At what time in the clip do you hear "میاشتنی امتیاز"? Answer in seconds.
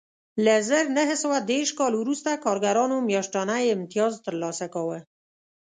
3.09-4.13